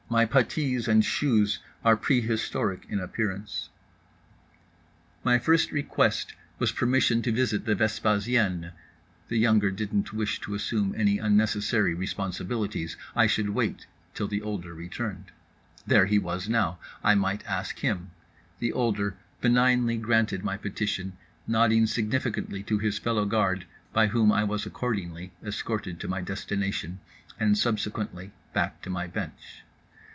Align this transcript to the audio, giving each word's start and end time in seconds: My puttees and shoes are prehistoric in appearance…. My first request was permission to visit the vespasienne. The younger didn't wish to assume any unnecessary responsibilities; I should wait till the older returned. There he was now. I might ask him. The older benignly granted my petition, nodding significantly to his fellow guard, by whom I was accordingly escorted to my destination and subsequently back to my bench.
My 0.11 0.25
puttees 0.25 0.89
and 0.89 1.05
shoes 1.05 1.59
are 1.85 1.95
prehistoric 1.95 2.85
in 2.89 2.99
appearance…. 2.99 3.69
My 5.23 5.39
first 5.39 5.71
request 5.71 6.33
was 6.59 6.73
permission 6.73 7.21
to 7.21 7.31
visit 7.31 7.63
the 7.63 7.75
vespasienne. 7.75 8.73
The 9.29 9.37
younger 9.37 9.71
didn't 9.71 10.11
wish 10.11 10.41
to 10.41 10.53
assume 10.53 10.93
any 10.97 11.17
unnecessary 11.17 11.93
responsibilities; 11.93 12.97
I 13.15 13.25
should 13.25 13.51
wait 13.51 13.87
till 14.13 14.27
the 14.27 14.41
older 14.41 14.73
returned. 14.73 15.31
There 15.87 16.07
he 16.07 16.19
was 16.19 16.49
now. 16.49 16.77
I 17.01 17.15
might 17.15 17.47
ask 17.47 17.79
him. 17.79 18.11
The 18.59 18.73
older 18.73 19.15
benignly 19.39 19.95
granted 19.95 20.43
my 20.43 20.57
petition, 20.57 21.13
nodding 21.47 21.85
significantly 21.87 22.63
to 22.63 22.79
his 22.79 22.99
fellow 22.99 23.23
guard, 23.25 23.63
by 23.93 24.07
whom 24.07 24.29
I 24.33 24.43
was 24.43 24.65
accordingly 24.65 25.31
escorted 25.41 26.01
to 26.01 26.09
my 26.09 26.19
destination 26.19 26.99
and 27.39 27.57
subsequently 27.57 28.31
back 28.53 28.81
to 28.81 28.89
my 28.89 29.07
bench. 29.07 29.63